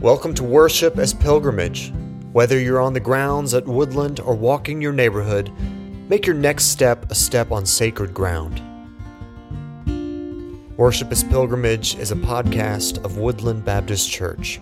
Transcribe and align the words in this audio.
Welcome 0.00 0.32
to 0.34 0.44
Worship 0.44 0.96
as 0.96 1.12
Pilgrimage. 1.12 1.92
Whether 2.30 2.60
you're 2.60 2.80
on 2.80 2.92
the 2.92 3.00
grounds 3.00 3.52
at 3.52 3.66
Woodland 3.66 4.20
or 4.20 4.36
walking 4.36 4.80
your 4.80 4.92
neighborhood, 4.92 5.50
make 6.08 6.24
your 6.24 6.36
next 6.36 6.66
step 6.66 7.10
a 7.10 7.16
step 7.16 7.50
on 7.50 7.66
sacred 7.66 8.14
ground. 8.14 8.62
Worship 10.76 11.10
as 11.10 11.24
Pilgrimage 11.24 11.96
is 11.96 12.12
a 12.12 12.14
podcast 12.14 13.04
of 13.04 13.18
Woodland 13.18 13.64
Baptist 13.64 14.08
Church. 14.08 14.60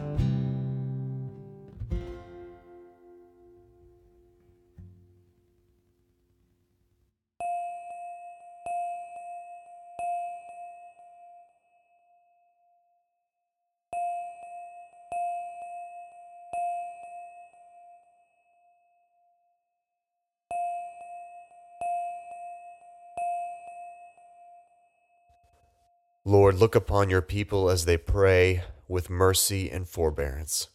Lord, 26.39 26.57
look 26.57 26.75
upon 26.75 27.08
your 27.08 27.22
people 27.22 27.71
as 27.71 27.86
they 27.86 27.96
pray 27.96 28.63
with 28.89 29.08
mercy 29.08 29.71
and 29.71 29.89
forbearance. 29.89 30.68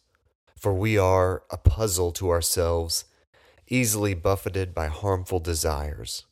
For 0.58 0.74
we 0.74 0.98
are 0.98 1.44
a 1.52 1.56
puzzle 1.56 2.10
to 2.14 2.30
ourselves, 2.30 3.04
easily 3.68 4.12
buffeted 4.12 4.74
by 4.74 4.88
harmful 4.88 5.38
desires, 5.38 6.24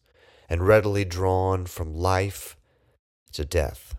and 0.48 0.66
readily 0.66 1.04
drawn 1.04 1.66
from 1.66 1.94
life 1.94 2.56
to 3.30 3.44
death. 3.44 3.94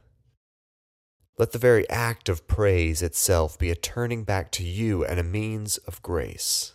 Let 1.38 1.54
the 1.54 1.58
very 1.58 1.90
act 1.90 2.28
of 2.28 2.46
praise 2.46 3.02
itself 3.02 3.58
be 3.58 3.72
a 3.72 3.76
turning 3.76 4.26
back 4.26 4.52
to 4.52 4.64
you 4.64 5.06
and 5.06 5.18
a 5.18 5.24
means 5.24 5.78
of 5.78 6.02
grace. 6.02 6.74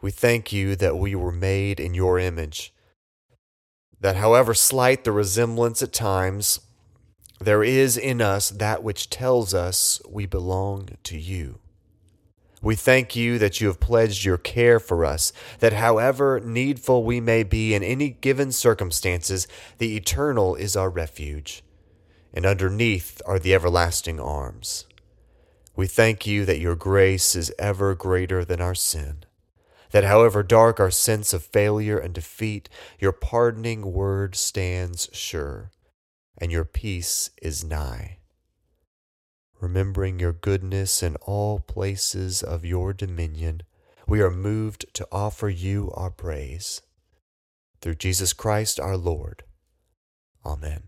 We 0.00 0.12
thank 0.12 0.52
you 0.52 0.76
that 0.76 0.96
we 0.96 1.16
were 1.16 1.32
made 1.32 1.80
in 1.80 1.92
your 1.92 2.20
image, 2.20 2.72
that 3.98 4.14
however 4.14 4.54
slight 4.54 5.02
the 5.02 5.10
resemblance 5.10 5.82
at 5.82 5.92
times, 5.92 6.60
there 7.40 7.64
is 7.64 7.96
in 7.96 8.20
us 8.20 8.50
that 8.50 8.82
which 8.82 9.08
tells 9.08 9.54
us 9.54 10.00
we 10.06 10.26
belong 10.26 10.90
to 11.02 11.18
you. 11.18 11.58
We 12.62 12.74
thank 12.74 13.16
you 13.16 13.38
that 13.38 13.58
you 13.60 13.68
have 13.68 13.80
pledged 13.80 14.26
your 14.26 14.36
care 14.36 14.78
for 14.78 15.06
us, 15.06 15.32
that 15.60 15.72
however 15.72 16.38
needful 16.44 17.02
we 17.02 17.18
may 17.18 17.42
be 17.42 17.72
in 17.72 17.82
any 17.82 18.10
given 18.10 18.52
circumstances, 18.52 19.48
the 19.78 19.96
eternal 19.96 20.54
is 20.54 20.76
our 20.76 20.90
refuge, 20.90 21.64
and 22.34 22.44
underneath 22.44 23.22
are 23.24 23.38
the 23.38 23.54
everlasting 23.54 24.20
arms. 24.20 24.84
We 25.74 25.86
thank 25.86 26.26
you 26.26 26.44
that 26.44 26.60
your 26.60 26.76
grace 26.76 27.34
is 27.34 27.54
ever 27.58 27.94
greater 27.94 28.44
than 28.44 28.60
our 28.60 28.74
sin, 28.74 29.24
that 29.92 30.04
however 30.04 30.42
dark 30.42 30.78
our 30.78 30.90
sense 30.90 31.32
of 31.32 31.42
failure 31.42 31.98
and 31.98 32.12
defeat, 32.12 32.68
your 32.98 33.12
pardoning 33.12 33.94
word 33.94 34.36
stands 34.36 35.08
sure 35.12 35.70
and 36.40 36.50
your 36.50 36.64
peace 36.64 37.30
is 37.42 37.62
nigh. 37.62 38.18
Remembering 39.60 40.18
your 40.18 40.32
goodness 40.32 41.02
in 41.02 41.16
all 41.16 41.60
places 41.60 42.42
of 42.42 42.64
your 42.64 42.94
dominion, 42.94 43.62
we 44.06 44.22
are 44.22 44.30
moved 44.30 44.86
to 44.94 45.06
offer 45.12 45.50
you 45.50 45.90
our 45.94 46.10
praise. 46.10 46.80
Through 47.82 47.96
Jesus 47.96 48.32
Christ 48.32 48.80
our 48.80 48.96
Lord. 48.96 49.44
Amen. 50.44 50.84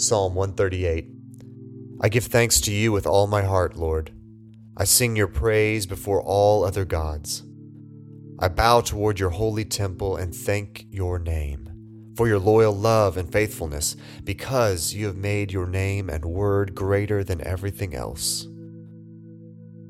Psalm 0.00 0.34
138 0.34 1.08
I 2.00 2.08
give 2.08 2.24
thanks 2.24 2.58
to 2.62 2.72
you 2.72 2.90
with 2.90 3.06
all 3.06 3.26
my 3.26 3.42
heart, 3.42 3.76
Lord. 3.76 4.10
I 4.74 4.84
sing 4.84 5.14
your 5.14 5.28
praise 5.28 5.84
before 5.84 6.22
all 6.22 6.64
other 6.64 6.86
gods. 6.86 7.42
I 8.38 8.48
bow 8.48 8.80
toward 8.80 9.20
your 9.20 9.28
holy 9.28 9.66
temple 9.66 10.16
and 10.16 10.34
thank 10.34 10.86
your 10.88 11.18
name 11.18 11.70
for 12.16 12.26
your 12.26 12.38
loyal 12.38 12.72
love 12.72 13.16
and 13.16 13.30
faithfulness, 13.30 13.96
because 14.24 14.94
you 14.94 15.06
have 15.06 15.16
made 15.16 15.52
your 15.52 15.66
name 15.66 16.08
and 16.10 16.24
word 16.24 16.74
greater 16.74 17.22
than 17.22 17.46
everything 17.46 17.94
else. 17.94 18.46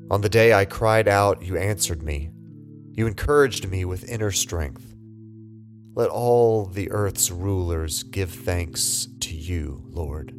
On 0.09 0.21
the 0.21 0.29
day 0.29 0.53
I 0.53 0.65
cried 0.65 1.07
out, 1.07 1.41
you 1.41 1.57
answered 1.57 2.03
me. 2.03 2.31
You 2.93 3.07
encouraged 3.07 3.69
me 3.69 3.85
with 3.85 4.09
inner 4.09 4.31
strength. 4.31 4.90
Let 5.93 6.09
all 6.09 6.65
the 6.65 6.91
earth's 6.91 7.31
rulers 7.31 8.03
give 8.03 8.31
thanks 8.31 9.07
to 9.21 9.35
you, 9.35 9.83
Lord 9.89 10.33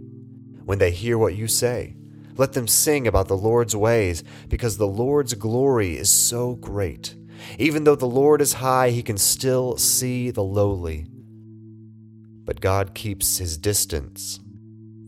when 0.64 0.78
they 0.78 0.90
hear 0.90 1.18
what 1.18 1.34
you 1.34 1.46
say. 1.46 1.96
Let 2.36 2.54
them 2.54 2.66
sing 2.66 3.06
about 3.06 3.28
the 3.28 3.36
Lord's 3.36 3.76
ways, 3.76 4.24
because 4.48 4.76
the 4.76 4.86
Lord's 4.86 5.34
glory 5.34 5.96
is 5.96 6.10
so 6.10 6.54
great. 6.54 7.14
Even 7.58 7.84
though 7.84 7.94
the 7.94 8.06
Lord 8.06 8.40
is 8.40 8.54
high, 8.54 8.90
he 8.90 9.02
can 9.02 9.18
still 9.18 9.76
see 9.76 10.30
the 10.30 10.42
lowly. 10.42 11.06
But 12.44 12.60
God 12.60 12.94
keeps 12.94 13.38
his 13.38 13.58
distance 13.58 14.40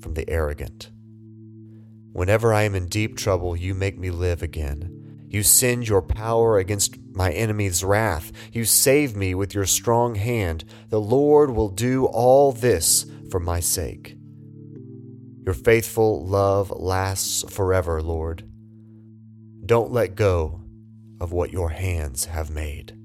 from 0.00 0.14
the 0.14 0.28
arrogant. 0.28 0.90
Whenever 2.12 2.52
I 2.52 2.62
am 2.62 2.74
in 2.74 2.86
deep 2.86 3.16
trouble, 3.16 3.56
you 3.56 3.74
make 3.74 3.98
me 3.98 4.10
live 4.10 4.42
again. 4.42 5.26
You 5.28 5.42
send 5.42 5.88
your 5.88 6.02
power 6.02 6.58
against 6.58 6.98
my 7.14 7.30
enemy's 7.32 7.84
wrath. 7.84 8.32
You 8.52 8.64
save 8.64 9.16
me 9.16 9.34
with 9.34 9.54
your 9.54 9.66
strong 9.66 10.16
hand. 10.16 10.64
The 10.90 11.00
Lord 11.00 11.50
will 11.50 11.68
do 11.68 12.06
all 12.06 12.52
this 12.52 13.06
for 13.30 13.40
my 13.40 13.60
sake. 13.60 14.16
Your 15.44 15.54
faithful 15.54 16.26
love 16.26 16.70
lasts 16.70 17.44
forever, 17.52 18.02
Lord. 18.02 18.44
Don't 19.64 19.92
let 19.92 20.14
go 20.16 20.60
of 21.20 21.32
what 21.32 21.52
your 21.52 21.70
hands 21.70 22.26
have 22.26 22.50
made. 22.50 22.96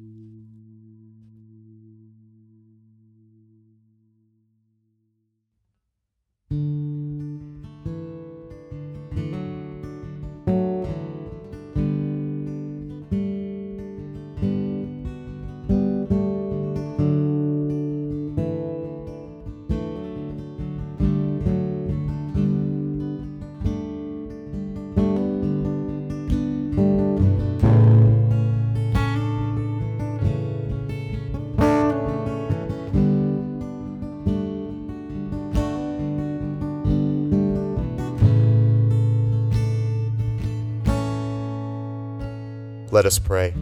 Let 42.99 43.05
us 43.05 43.17
pray. 43.17 43.53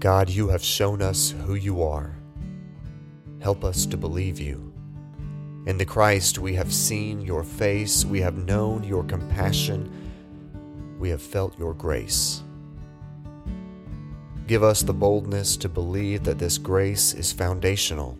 God, 0.00 0.28
you 0.28 0.48
have 0.48 0.62
shown 0.62 1.00
us 1.00 1.30
who 1.46 1.54
you 1.54 1.82
are. 1.82 2.14
Help 3.40 3.64
us 3.64 3.86
to 3.86 3.96
believe 3.96 4.38
you. 4.38 4.74
In 5.64 5.78
the 5.78 5.86
Christ, 5.86 6.38
we 6.38 6.52
have 6.56 6.74
seen 6.74 7.22
your 7.22 7.42
face, 7.42 8.04
we 8.04 8.20
have 8.20 8.36
known 8.36 8.84
your 8.84 9.02
compassion, 9.02 9.90
we 10.98 11.08
have 11.08 11.22
felt 11.22 11.58
your 11.58 11.72
grace. 11.72 12.42
Give 14.46 14.62
us 14.62 14.82
the 14.82 14.92
boldness 14.92 15.56
to 15.56 15.70
believe 15.70 16.22
that 16.24 16.38
this 16.38 16.58
grace 16.58 17.14
is 17.14 17.32
foundational 17.32 18.18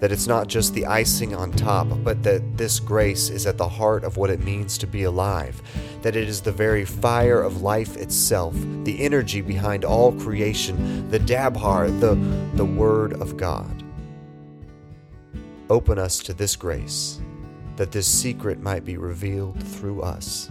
that 0.00 0.12
it's 0.12 0.26
not 0.26 0.46
just 0.46 0.74
the 0.74 0.86
icing 0.86 1.34
on 1.34 1.52
top, 1.52 1.86
but 2.04 2.22
that 2.22 2.56
this 2.56 2.78
grace 2.78 3.28
is 3.30 3.46
at 3.46 3.58
the 3.58 3.68
heart 3.68 4.04
of 4.04 4.16
what 4.16 4.30
it 4.30 4.40
means 4.40 4.76
to 4.78 4.86
be 4.86 5.04
alive, 5.04 5.62
that 6.02 6.16
it 6.16 6.28
is 6.28 6.40
the 6.40 6.52
very 6.52 6.84
fire 6.84 7.42
of 7.42 7.62
life 7.62 7.96
itself, 7.96 8.54
the 8.84 9.02
energy 9.02 9.40
behind 9.40 9.84
all 9.84 10.12
creation, 10.12 11.08
the 11.10 11.18
dabhar, 11.18 11.88
the, 12.00 12.14
the 12.56 12.64
Word 12.64 13.14
of 13.14 13.36
God. 13.36 13.82
Open 15.70 15.98
us 15.98 16.18
to 16.20 16.34
this 16.34 16.56
grace, 16.56 17.20
that 17.76 17.90
this 17.90 18.06
secret 18.06 18.60
might 18.60 18.84
be 18.84 18.96
revealed 18.96 19.62
through 19.62 20.02
us. 20.02 20.50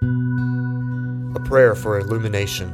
A 0.00 1.40
prayer 1.44 1.74
for 1.74 1.98
illumination. 1.98 2.72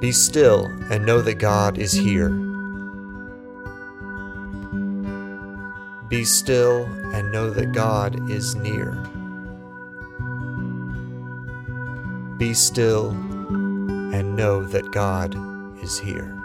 Be 0.00 0.12
still 0.12 0.66
and 0.90 1.06
know 1.06 1.22
that 1.22 1.36
God 1.36 1.78
is 1.78 1.92
here. 1.92 2.28
Be 6.08 6.24
still 6.24 6.84
and 7.14 7.32
know 7.32 7.48
that 7.50 7.72
God 7.72 8.30
is 8.30 8.54
near. 8.54 8.92
Be 12.38 12.52
still 12.52 13.10
and 13.10 14.36
know 14.36 14.62
that 14.64 14.92
God 14.92 15.34
is 15.82 15.98
here. 15.98 16.36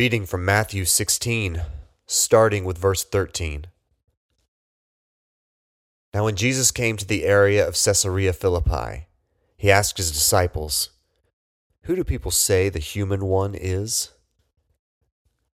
Reading 0.00 0.24
from 0.24 0.42
Matthew 0.42 0.86
16, 0.86 1.60
starting 2.06 2.64
with 2.64 2.78
verse 2.78 3.04
13. 3.04 3.66
Now, 6.14 6.24
when 6.24 6.36
Jesus 6.36 6.70
came 6.70 6.96
to 6.96 7.06
the 7.06 7.24
area 7.24 7.68
of 7.68 7.74
Caesarea 7.74 8.32
Philippi, 8.32 9.08
he 9.58 9.70
asked 9.70 9.98
his 9.98 10.10
disciples, 10.10 10.88
Who 11.82 11.96
do 11.96 12.02
people 12.02 12.30
say 12.30 12.70
the 12.70 12.78
human 12.78 13.26
one 13.26 13.54
is? 13.54 14.12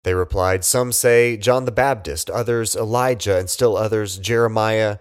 They 0.03 0.13
replied, 0.13 0.65
Some 0.65 0.91
say 0.91 1.37
John 1.37 1.65
the 1.65 1.71
Baptist, 1.71 2.29
others 2.29 2.75
Elijah, 2.75 3.39
and 3.39 3.49
still 3.49 3.77
others 3.77 4.19
Jeremiah 4.19 4.99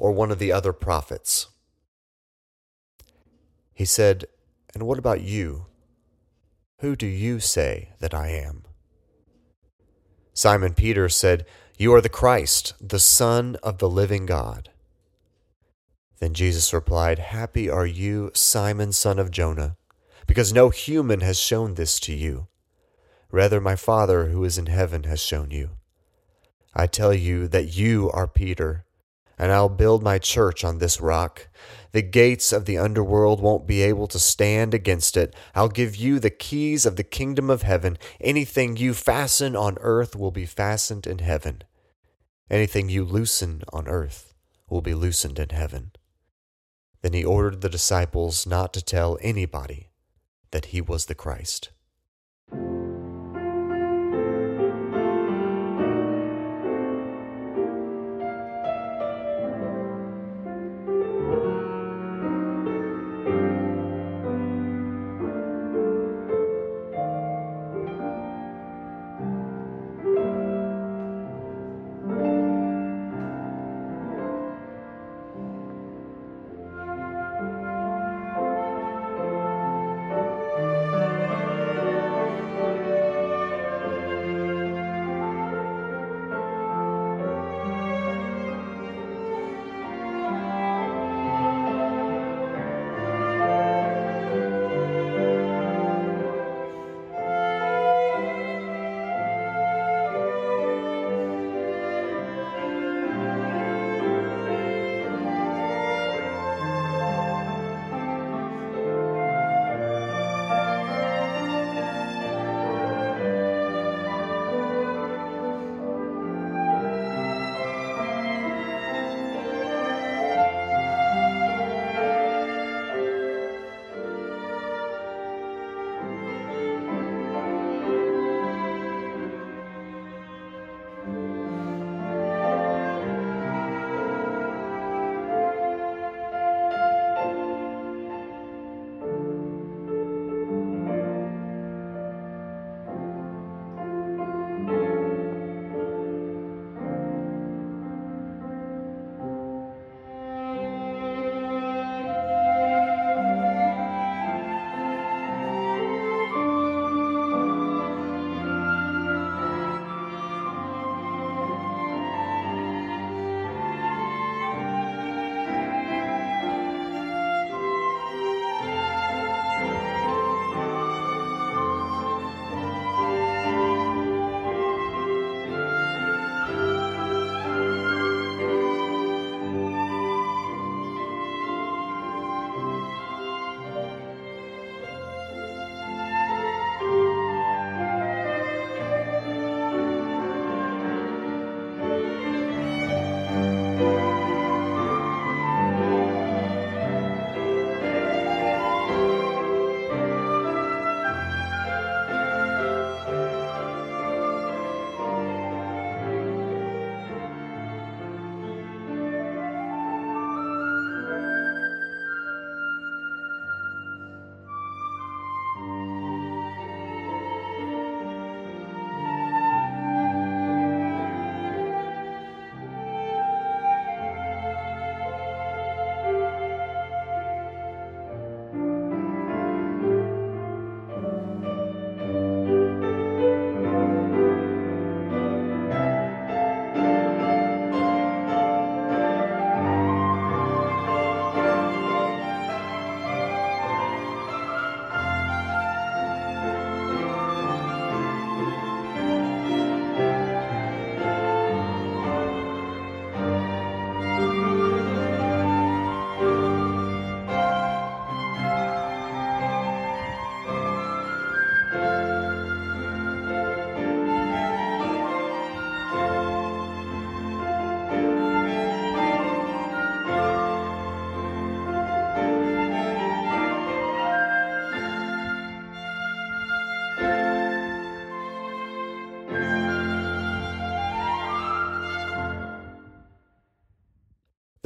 or 0.00 0.10
one 0.10 0.32
of 0.32 0.40
the 0.40 0.50
other 0.50 0.72
prophets. 0.72 1.46
He 3.72 3.84
said, 3.84 4.24
And 4.74 4.82
what 4.82 4.98
about 4.98 5.20
you? 5.20 5.66
Who 6.80 6.96
do 6.96 7.06
you 7.06 7.38
say 7.38 7.90
that 8.00 8.12
I 8.12 8.30
am? 8.30 8.64
Simon 10.32 10.74
Peter 10.74 11.08
said, 11.08 11.44
You 11.78 11.92
are 11.94 12.00
the 12.00 12.08
Christ, 12.08 12.74
the 12.80 13.00
Son 13.00 13.56
of 13.62 13.78
the 13.78 13.88
living 13.88 14.26
God. 14.26 14.70
Then 16.20 16.34
Jesus 16.34 16.72
replied, 16.72 17.18
Happy 17.18 17.68
are 17.68 17.86
you, 17.86 18.30
Simon, 18.34 18.92
son 18.92 19.18
of 19.18 19.30
Jonah, 19.30 19.76
because 20.26 20.52
no 20.52 20.68
human 20.68 21.20
has 21.20 21.38
shown 21.38 21.74
this 21.74 21.98
to 22.00 22.14
you. 22.14 22.46
Rather, 23.30 23.60
my 23.60 23.74
Father 23.74 24.26
who 24.26 24.44
is 24.44 24.58
in 24.58 24.66
heaven 24.66 25.04
has 25.04 25.20
shown 25.20 25.50
you. 25.50 25.70
I 26.74 26.86
tell 26.86 27.14
you 27.14 27.48
that 27.48 27.76
you 27.76 28.10
are 28.12 28.28
Peter, 28.28 28.84
and 29.40 29.50
I'll 29.52 29.70
build 29.70 30.02
my 30.02 30.18
church 30.18 30.64
on 30.64 30.78
this 30.78 31.00
rock. 31.00 31.48
The 31.92 32.02
gates 32.02 32.52
of 32.52 32.66
the 32.66 32.76
underworld 32.76 33.40
won't 33.40 33.66
be 33.66 33.80
able 33.80 34.06
to 34.08 34.18
stand 34.18 34.74
against 34.74 35.16
it. 35.16 35.34
I'll 35.54 35.70
give 35.70 35.96
you 35.96 36.18
the 36.18 36.28
keys 36.28 36.84
of 36.84 36.96
the 36.96 37.02
kingdom 37.02 37.48
of 37.48 37.62
heaven. 37.62 37.96
Anything 38.20 38.76
you 38.76 38.92
fasten 38.92 39.56
on 39.56 39.78
earth 39.80 40.14
will 40.14 40.30
be 40.30 40.44
fastened 40.44 41.06
in 41.06 41.20
heaven. 41.20 41.62
Anything 42.50 42.90
you 42.90 43.02
loosen 43.02 43.62
on 43.72 43.88
earth 43.88 44.34
will 44.68 44.82
be 44.82 44.92
loosened 44.92 45.38
in 45.38 45.48
heaven. 45.48 45.92
Then 47.00 47.14
he 47.14 47.24
ordered 47.24 47.62
the 47.62 47.70
disciples 47.70 48.46
not 48.46 48.74
to 48.74 48.84
tell 48.84 49.16
anybody 49.22 49.88
that 50.50 50.66
he 50.66 50.82
was 50.82 51.06
the 51.06 51.14
Christ. 51.14 51.70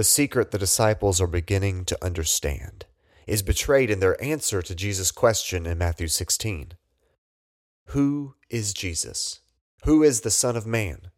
The 0.04 0.08
secret 0.08 0.50
the 0.50 0.58
disciples 0.58 1.18
are 1.22 1.26
beginning 1.26 1.86
to 1.86 2.04
understand 2.04 2.84
is 3.26 3.40
betrayed 3.42 3.88
in 3.88 4.00
their 4.00 4.22
answer 4.22 4.60
to 4.60 4.74
Jesus' 4.74 5.10
question 5.10 5.64
in 5.64 5.78
Matthew 5.78 6.08
16 6.08 6.72
Who 7.86 8.34
is 8.50 8.74
Jesus? 8.74 9.40
Who 9.84 10.02
is 10.02 10.20
the 10.20 10.30
Son 10.30 10.58
of 10.58 10.66
Man? 10.66 11.10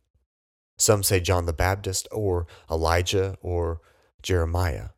Some 0.78 1.02
say 1.02 1.18
John 1.18 1.46
the 1.46 1.52
Baptist, 1.52 2.06
or 2.12 2.46
Elijah, 2.70 3.36
or 3.42 3.80
Jeremiah. 4.22 4.90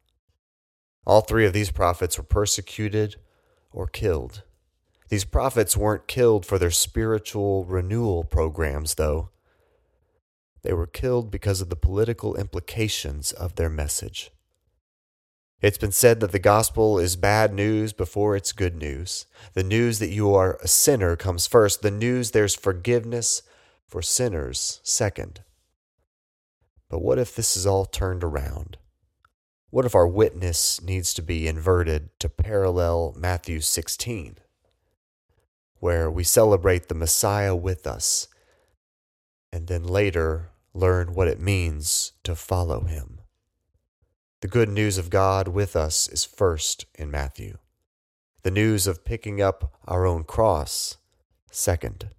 All 1.07 1.23
three 1.23 1.47
of 1.47 1.55
these 1.55 1.71
prophets 1.71 2.19
were 2.19 2.25
persecuted 2.25 3.17
or 3.73 3.87
killed. 3.87 4.43
These 5.09 5.25
prophets 5.25 5.79
weren't 5.79 6.07
killed 6.07 6.45
for 6.45 6.59
their 6.59 6.71
spiritual 6.71 7.65
renewal 7.65 8.23
programs, 8.25 8.97
though. 8.97 9.31
They 10.69 10.75
were 10.75 10.87
killed 10.87 11.31
because 11.31 11.63
of 11.63 11.71
the 11.71 11.77
political 11.77 12.37
implications 12.37 13.33
of 13.33 13.55
their 13.55 13.71
message. 13.71 14.31
It's 15.63 15.79
been 15.79 15.93
said 15.93 16.21
that 16.21 16.31
the 16.31 16.39
gospel 16.39 16.99
is 16.99 17.17
bad 17.17 17.55
news 17.55 17.95
before 17.95 18.37
it's 18.37 18.53
good 18.53 18.77
news. 18.77 19.25
The 19.55 19.63
news 19.63 19.99
that 19.99 20.11
you 20.11 20.35
are 20.35 20.59
a 20.63 20.69
sinner 20.69 21.17
comes 21.17 21.47
first, 21.47 21.81
the 21.81 21.91
news 21.91 22.33
there's 22.33 22.55
forgiveness 22.55 23.41
for 23.87 24.03
sinners 24.03 24.83
second. 24.83 25.41
But 26.91 27.01
what 27.01 27.19
if 27.19 27.35
this 27.35 27.57
is 27.57 27.67
all 27.67 27.87
turned 27.87 28.23
around? 28.23 28.77
What 29.71 29.87
if 29.87 29.95
our 29.95 30.07
witness 30.07 30.83
needs 30.83 31.15
to 31.15 31.23
be 31.23 31.49
inverted 31.49 32.11
to 32.21 32.29
parallel 32.29 33.15
Matthew 33.17 33.61
16, 33.61 34.37
where 35.81 36.11
we 36.11 36.25
celebrate 36.25 36.89
the 36.89 36.95
Messiah 36.95 37.57
with 37.57 37.87
us 37.87 38.29
and 39.53 39.67
then 39.67 39.85
later 39.85 40.48
learn 40.75 41.15
what 41.15 41.29
it 41.29 41.41
means 41.41 42.13
to 42.25 42.35
follow 42.35 42.83
him? 42.85 43.21
The 44.41 44.49
good 44.49 44.69
news 44.69 44.99
of 44.99 45.11
God 45.11 45.49
with 45.49 45.75
us 45.75 46.09
is 46.09 46.25
first 46.25 46.87
in 46.95 47.11
Matthew. 47.11 47.59
The 48.43 48.51
news 48.53 48.87
of 48.87 49.05
picking 49.05 49.43
up 49.43 49.73
our 49.87 50.07
own 50.07 50.25
cross, 50.25 50.97
second. 51.51 52.11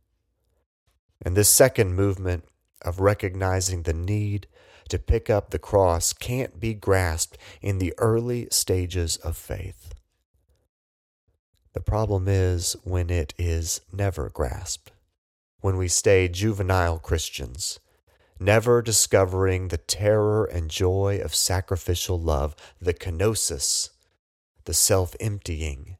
And 1.22 1.38
this 1.38 1.50
second 1.50 1.96
movement 1.96 2.44
of 2.82 3.00
recognizing 3.00 3.84
the 3.84 3.94
need 3.94 4.48
to 4.90 5.00
pick 5.00 5.30
up 5.30 5.50
the 5.50 5.60
cross 5.60 6.12
can't 6.12 6.60
be 6.60 6.74
grasped 6.74 7.38
in 7.62 7.78
the 7.78 7.94
early 7.98 8.48
stages 8.52 9.18
of 9.18 9.38
faith. 9.38 9.94
The 11.74 11.82
problem 11.82 12.28
is 12.28 12.76
when 12.84 13.10
it 13.10 13.34
is 13.38 13.82
never 13.94 14.30
grasped, 14.30 14.92
when 15.62 15.78
we 15.78 15.88
stay 15.88 16.28
juvenile 16.28 17.00
Christians, 17.00 17.80
never 18.40 18.82
discovering 18.82 19.68
the 19.68 19.78
terror 19.78 20.46
and 20.46 20.70
joy 20.70 21.20
of 21.24 21.36
sacrificial 21.36 22.20
love, 22.20 22.56
the 22.80 22.94
kenosis, 22.94 23.90
the 24.66 24.74
self 24.74 25.16
emptying 25.20 25.98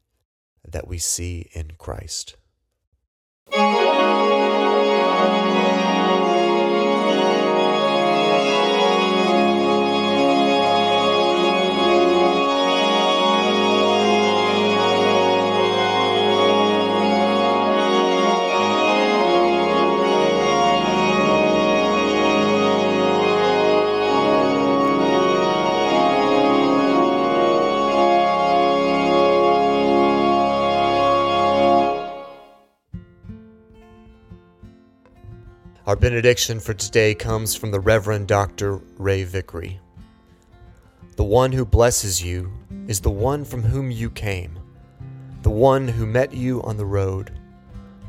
that 0.66 0.88
we 0.88 0.98
see 0.98 1.50
in 1.52 1.72
Christ. 1.78 2.36
Benediction 36.00 36.58
for 36.58 36.72
today 36.72 37.14
comes 37.14 37.54
from 37.54 37.70
the 37.70 37.78
Reverend 37.78 38.26
Dr. 38.26 38.76
Ray 38.96 39.22
Vickery. 39.22 39.78
The 41.16 41.24
one 41.24 41.52
who 41.52 41.66
blesses 41.66 42.22
you 42.22 42.50
is 42.88 43.00
the 43.00 43.10
one 43.10 43.44
from 43.44 43.62
whom 43.62 43.90
you 43.90 44.08
came, 44.08 44.58
the 45.42 45.50
one 45.50 45.86
who 45.86 46.06
met 46.06 46.32
you 46.32 46.62
on 46.62 46.78
the 46.78 46.86
road, 46.86 47.38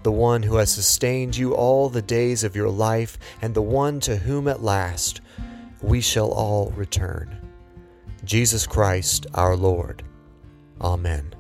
the 0.04 0.12
one 0.12 0.42
who 0.42 0.56
has 0.56 0.72
sustained 0.72 1.36
you 1.36 1.54
all 1.54 1.90
the 1.90 2.02
days 2.02 2.46
of 2.46 2.56
your 2.56 2.70
life, 2.70 3.18
and 3.42 3.54
the 3.54 3.62
one 3.62 4.00
to 4.00 4.16
whom 4.16 4.48
at 4.48 4.64
last 4.64 5.20
we 5.82 6.00
shall 6.00 6.32
all 6.32 6.72
return. 6.78 7.46
Jesus 8.24 8.66
Christ 8.66 9.28
our 9.34 9.58
Lord. 9.58 10.02
Amen. 10.80 11.36